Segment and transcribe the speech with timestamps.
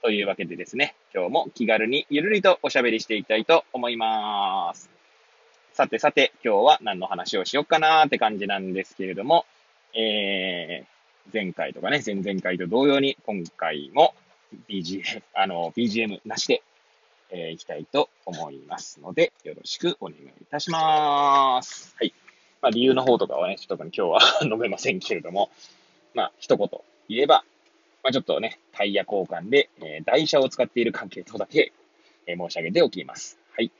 [0.00, 4.88] というわけでですね、今日も気軽にゆるりとおしゃべりしていきたいと思います。
[5.72, 9.44] さてさて、今日は何の話をしよっかなーって感じなんですけれども、
[9.94, 14.14] えー、前回とかね、前々回と同様に、今回も
[14.68, 16.62] BGM、あの、BGM なしで、
[17.30, 21.96] えー、いきたいと思いますので、よろしくお願いいたします。
[21.98, 22.14] はい。
[22.62, 25.50] まあ、理由の方とかはね、ちょっと今日は 述べませんけれども、
[26.14, 26.68] まあ、一言
[27.08, 27.44] 言えば、
[28.02, 31.72] まあ、ちょっとね、タイヤ交換で、えー台車を使っている関係とだけ、
[32.26, 33.38] えー申し上げておきます。
[33.56, 33.72] はい。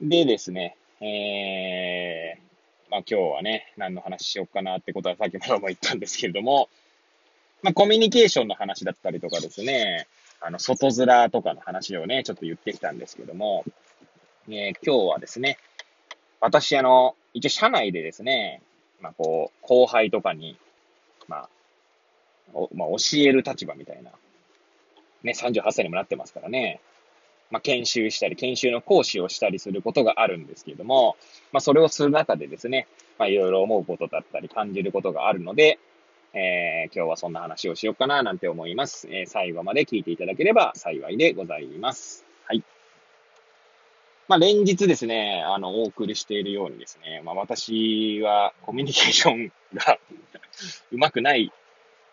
[0.00, 6.68] でですね、えー、まあ今日はね、何の話しようかなってことはさっき も言ったんですけれども、
[7.62, 10.06] まあコミュニケーションの話だったりとかですね、
[10.40, 13.64] あの、外面とかの話をね、ちょっと言ってきたんですけども、
[14.48, 15.58] えー今日はですね、
[16.40, 18.62] 私、あの、一応社内でですね、
[19.00, 20.56] まあこう、後輩とかに、
[21.26, 21.48] まあ、
[22.74, 24.10] まあ、教える立場みたいな。
[25.22, 26.80] ね、38歳にもなってますからね。
[27.50, 31.16] まあ、研修したり、研修の講師をしたりすることがあるんですけれども、
[31.52, 32.86] まあ、それをする中でですね、
[33.18, 35.78] まあ、いろいろ思うことだったり、感じることがあるので、
[36.34, 39.08] えー今日はそんな話をしようかな、なんて思います。
[39.10, 42.26] えー最後まで聞いていただければ幸いでございます。
[42.46, 42.62] はい。
[44.28, 49.98] まあ、連日ですね、あの、お送りしているようにですね、まあ、私はコミュニケーションが
[50.92, 51.50] うまくない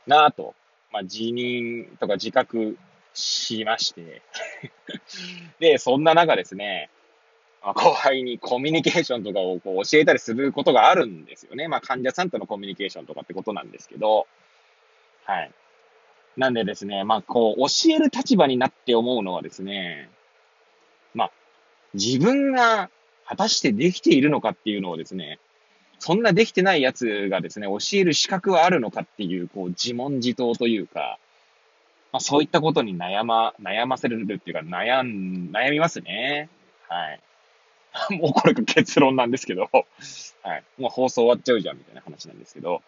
[0.08, 0.56] なぁと、
[0.92, 2.78] まあ、辞任とか自覚
[3.14, 4.22] しまして、
[5.60, 6.90] で、そんな中ですね、
[7.62, 11.68] まあ後輩にコミュニケーションとかをこう教えたりすることがあるんですよね。
[11.68, 14.28] まあ、患者さんとのコミュニケーションとかってことなんですけど、
[15.24, 15.52] はい。
[16.38, 20.10] なんでですね、まあ、こう、教える立場になって思うのはですね、
[21.14, 21.32] まあ、
[21.94, 22.90] 自分が
[23.26, 25.40] 果たしてできているのかっていうのをですね、
[26.06, 31.18] そんなできてないやつがですね、教える資格はあるのかっていう、こう、自問自答というか、
[32.12, 36.48] まあ、そういったことに悩ま、悩ませるっていうか、悩ん、悩みますね。
[36.88, 37.20] はい。
[38.22, 39.68] もうこれが結論なんですけど、
[40.44, 40.64] はい。
[40.78, 42.84] もう放送終わっちゃうじゃん、みたいな話なんですけど。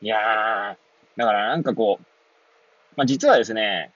[0.00, 0.76] いやー、
[1.16, 2.04] だからなんかこう、
[2.94, 3.90] まあ、実はですね、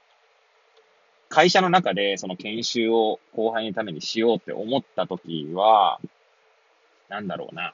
[1.29, 6.01] 会社の中でその研修を後輩のためにしようって思ったときは、
[7.09, 7.73] なんだろうな。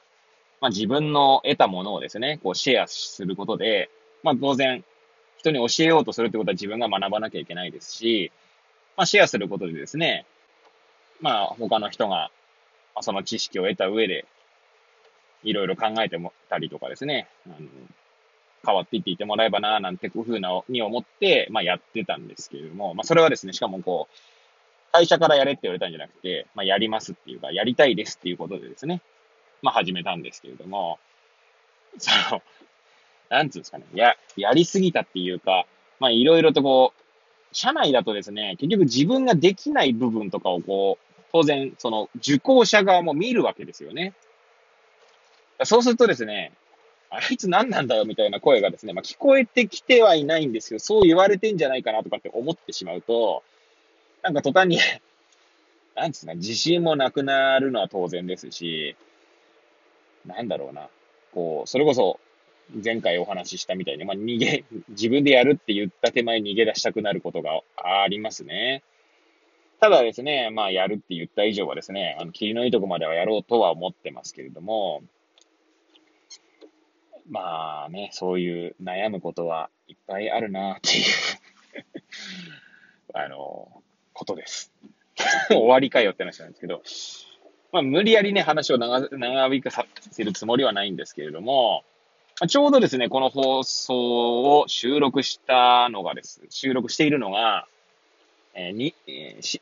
[0.63, 3.89] まあ、自分の得たものをですね、こうシェアすることで、
[4.23, 4.85] まあ、当然、
[5.35, 8.31] 人に教えようとするってことは自分が学ばなきゃいけないですし、
[8.95, 10.25] まあ、シェアすることでですね、
[11.19, 12.31] まあ、他の人が、
[12.95, 14.25] ま、その知識を得た上で、
[15.43, 17.67] いろいろ考えてもたりとかですね、あの
[18.65, 29.01] 変わっていっていてもらえばな、なんてふうな、に思って、まあ、やってたんですけれども、まあ、それはですね、しかもこう、会社からやれって言われたんじゃなくて、まあ、やりますっていうか、やりたいですっていうことでですね、
[29.63, 30.99] まあ、始めたんですけれども、
[31.97, 32.43] その、
[33.29, 35.65] なんつうんですかね、や、やりすぎたっていうか、
[35.99, 44.13] まあ、いろいろとこう、社内だとですね、結局自分ができない部分とかをこう、当然、その、受講者側も見るわけですよね。
[45.63, 46.51] そうするとですね、
[47.09, 53.43] あいつ何なんだよみたいな声がですね、まあ、聞こえてきてはいないんですけど、そう言われてんじゃないかなとかって思ってしまうと、
[54.23, 54.79] なんか途端に、
[55.95, 58.95] なんつうか、自信もなくなるのは当然ですし、
[60.25, 60.89] なんだろうな、
[61.33, 62.19] こう、それこそ、
[62.83, 68.83] 前回お話ししたみたいに、まあ、逃げ、自分でやるって言った手前逃げ出したくなることがありますね。
[69.79, 75.03] ただですね、まあ、やるって言った以上はですね、あの、霧のいいとこまではやろうとは思ってますけれども、
[77.29, 81.03] まあね、そういう悩むことはいっぱいあるなっていう
[83.13, 83.83] あの、
[84.13, 84.73] ことです。
[85.49, 86.81] 終わりかよって話なんですけど、
[87.73, 91.83] まあ、無理やりね、話を長長引かさせるつもりはないんですけれども、
[92.47, 97.67] ちょうどですね、この放送を収録したのがです、収録しているのが、
[98.53, 99.59] えーに、えーし、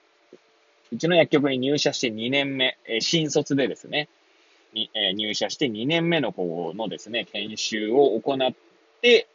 [0.92, 4.10] うちの薬局に入社して2年目、えー新卒でですね、
[4.74, 8.54] に、えー入社して2年目の子のですね、研修を行っ
[9.02, 9.28] て、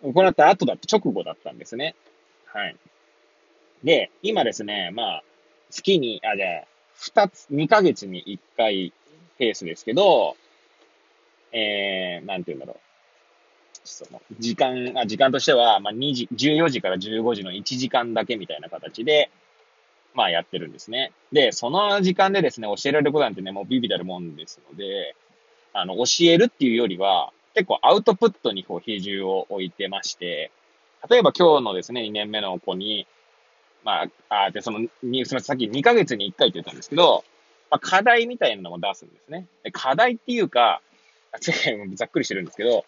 [0.00, 1.96] 行った後だって直後だったんですね。
[2.46, 2.76] はい。
[3.82, 5.24] で、今ですね、まあ、
[5.70, 6.64] 月に、あ、じゃあ、
[6.98, 8.92] 二つ、2ヶ月に1回
[9.38, 10.36] ペースですけど、
[11.52, 12.80] えー、なんて言うんだろう。
[13.84, 19.30] その、時間、あ時間としては、まあ、2時、14時から15時の1時間だけみたいな形で、
[20.14, 21.12] まあ、やってるんですね。
[21.32, 25.14] で、その時間でですね、教えられることなんてね、もうビビたるもんですので、
[25.72, 30.50] あの、教えるっていうよりは、結構アウトプットにこう比重を置いてまして、
[31.08, 33.06] 例えば今日のですね、2年目の子に、
[33.84, 37.24] まあ、あで、その、にすみません、さっき2ヶ月に1回って言ったんですけど、
[37.70, 39.46] まあ、課題みたいなのも出すんですね。
[39.62, 40.80] で課題っていうか、
[41.94, 42.84] ざっくりしてるんですけど、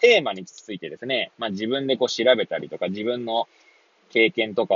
[0.00, 3.48] テーマについてですね、まあ自分でこう調べたりとか、自分の
[4.10, 4.74] 経験とか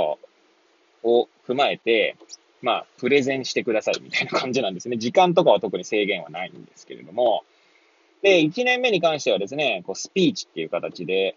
[1.03, 2.17] を踏まえて、
[2.61, 4.97] まあ、プレゼンしてくださいみたいな感じなんですね。
[4.97, 7.43] 時間とかは特に制限はないんですけれども、
[8.21, 11.35] で、1年目に関してはですね、こうスピーチっていう形で、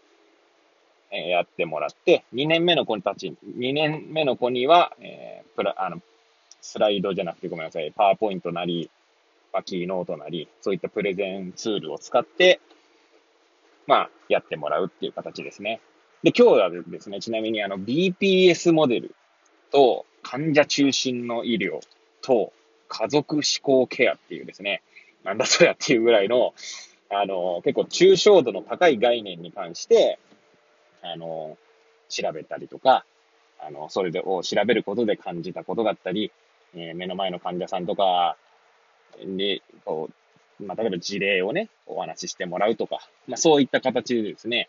[1.10, 6.00] えー、やってもらって、2年目の子たち、2年目の子には、えー、プラ、あの、
[6.60, 8.90] スライドじゃなくてごめんなさい、パワーポイントなり、
[9.52, 12.60] まあ、キーノートなり、そういったプレゼンツールを使って、
[13.86, 15.80] まあ、やってもらうっていう形ですね。
[16.22, 19.14] で、今日はですね、ちなみにあの BPS モデル
[19.70, 21.80] と患者中心の医療
[22.20, 22.52] と
[22.88, 24.82] 家族思考ケアっていうですね、
[25.24, 26.54] なんだそりゃっていうぐらいの、
[27.10, 30.18] あの、結構抽象度の高い概念に関して、
[31.12, 31.56] あの、
[32.08, 33.04] 調べたりとか、
[33.58, 36.30] あの、それでを調べることで感じたことだったり、
[36.74, 38.36] えー、目の前の患者さんとか
[39.24, 40.10] で、こ
[40.60, 44.68] う、まあ、例えば事例をね、お話ししてもらうとか、まあ、そういった形でですね、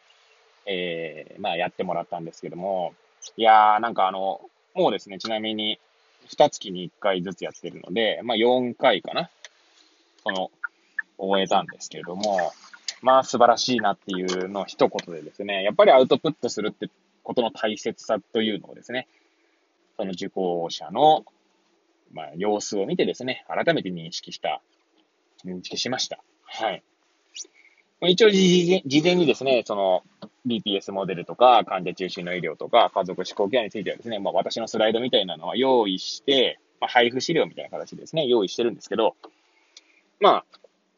[0.66, 2.94] えー、まあ、やってもらったんですけども、
[3.36, 4.42] いやー、なんかあの、
[4.74, 5.80] もうですね、ちなみに、
[6.28, 9.30] 二月に一回ずつやってるので、まあ、4回かな。
[10.24, 10.52] その、
[11.18, 12.52] 終えたんですけれども、
[13.02, 16.90] まあ、素晴らしいなっていうのを一言でですね、やっぱりアウトプットするって
[17.24, 19.08] ことの大切さというのをですね、
[19.98, 21.26] その受講者の
[22.14, 24.62] まあ、様子を見てですね、改めて認識した、
[25.46, 26.20] 認識しました。
[26.46, 26.84] はい。
[28.02, 30.04] 一応事前にですね、その
[30.46, 39.16] BPS モデルとか、患者中心の医療とか、家族思考ケアについてはですね、まあ私のスライドみたいなのは用意して、まあ、配布資料みたいな形でですね、用意してるんですけど、
[40.20, 40.44] ま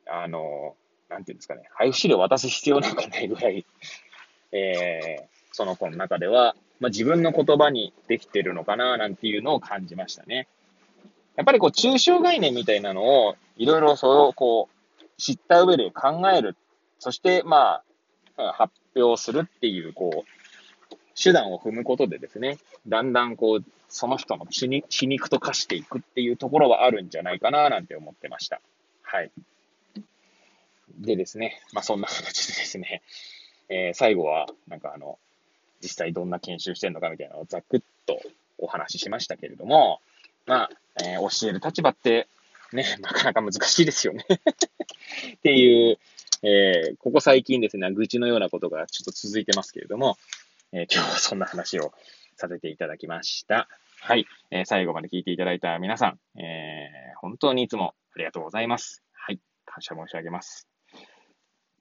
[0.07, 0.75] あ、あの、
[1.09, 3.65] なんていうんですかね、配布資料を渡す必要なんかないぐらい、
[4.51, 10.47] えー、その子の中では、まあ自分の言葉にできてるのかな、なんていうのを感じましたね。
[11.35, 16.55] やっぱりこう、抽象概念みたいなのを、いろいろそれをこう、知った上で考える。
[16.99, 17.81] そして、ま
[18.37, 22.57] あ、発表するっていう、こう、手段を踏むことでですね、
[22.87, 28.61] だんだんこう、その人の血に血肉と化していくっていうところはあるんじゃないかな、なんて思ってました。
[29.01, 29.31] はい。
[30.99, 33.01] でですね、まあそんな形でですね、
[33.69, 35.17] えー、最後は、なんかあの、
[35.81, 38.19] 実際どんな研修してるのかみたいなのをざくっと
[38.57, 40.01] お話ししましたけれども、
[40.45, 40.69] まあ、
[41.03, 42.27] えー、教える立場って、
[42.73, 45.97] ね、なかなか難しいですよね っていう、
[46.43, 50.17] えー、ここ最近ですね、愚痴のようなことがちょっと続いてますけれども、
[50.71, 51.93] えー、今日はそんな話を
[52.35, 53.67] させていただきました。
[54.01, 54.27] はい。
[54.51, 59.03] えー、最後まで聞いていただいた皆さん、えー、本当にいつもありがとうございます。
[59.13, 59.39] はい。
[59.65, 60.78] 感謝申し上げます。